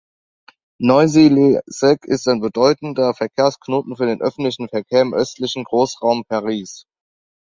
Noisy-le-Sec 0.79 2.05
ist 2.05 2.27
ein 2.27 2.39
bedeutender 2.41 3.13
Verkehrsknoten 3.13 3.95
für 3.95 4.07
den 4.07 4.19
öffentlichen 4.23 4.67
Verkehr 4.67 5.03
im 5.03 5.13
östlichen 5.13 5.63
Großraum 5.63 6.25
Paris. 6.27 6.85